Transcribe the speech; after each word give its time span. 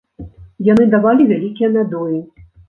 Яны 0.67 0.87
давалі 0.93 1.27
вялікія 1.33 1.69
надоі. 1.77 2.19